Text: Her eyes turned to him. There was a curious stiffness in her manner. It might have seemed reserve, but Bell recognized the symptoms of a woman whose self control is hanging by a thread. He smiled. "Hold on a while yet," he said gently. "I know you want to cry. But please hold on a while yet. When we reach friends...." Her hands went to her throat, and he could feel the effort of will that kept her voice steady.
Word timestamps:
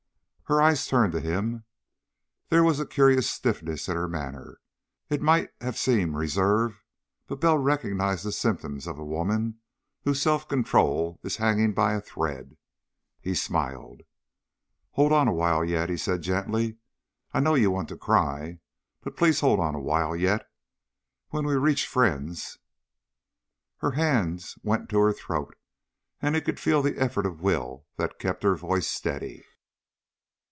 Her 0.51 0.61
eyes 0.61 0.85
turned 0.85 1.13
to 1.13 1.21
him. 1.21 1.63
There 2.49 2.61
was 2.61 2.77
a 2.81 2.85
curious 2.85 3.29
stiffness 3.31 3.87
in 3.87 3.95
her 3.95 4.09
manner. 4.09 4.59
It 5.09 5.21
might 5.21 5.51
have 5.61 5.77
seemed 5.77 6.15
reserve, 6.15 6.83
but 7.25 7.39
Bell 7.39 7.57
recognized 7.57 8.25
the 8.25 8.33
symptoms 8.33 8.85
of 8.85 8.99
a 8.99 9.05
woman 9.05 9.61
whose 10.03 10.21
self 10.21 10.49
control 10.49 11.21
is 11.23 11.37
hanging 11.37 11.71
by 11.73 11.93
a 11.93 12.01
thread. 12.01 12.57
He 13.21 13.33
smiled. 13.33 14.01
"Hold 14.89 15.13
on 15.13 15.29
a 15.29 15.33
while 15.33 15.63
yet," 15.63 15.89
he 15.89 15.95
said 15.95 16.21
gently. 16.21 16.79
"I 17.33 17.39
know 17.39 17.55
you 17.55 17.71
want 17.71 17.87
to 17.87 17.95
cry. 17.95 18.59
But 19.03 19.15
please 19.15 19.39
hold 19.39 19.61
on 19.61 19.73
a 19.73 19.79
while 19.79 20.17
yet. 20.17 20.49
When 21.29 21.45
we 21.45 21.55
reach 21.55 21.87
friends...." 21.87 22.57
Her 23.77 23.91
hands 23.91 24.57
went 24.63 24.89
to 24.89 24.99
her 24.99 25.13
throat, 25.13 25.55
and 26.21 26.35
he 26.35 26.41
could 26.41 26.59
feel 26.59 26.81
the 26.81 26.97
effort 26.97 27.25
of 27.25 27.39
will 27.41 27.85
that 27.95 28.19
kept 28.19 28.43
her 28.43 28.57
voice 28.57 28.87
steady. 28.89 29.45